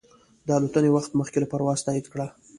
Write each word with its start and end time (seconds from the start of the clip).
د 0.47 0.49
الوتنې 0.57 0.89
وخت 0.93 1.11
مخکې 1.19 1.37
له 1.41 1.47
پروازه 1.51 1.85
تایید 1.87 2.07
کړه. 2.13 2.27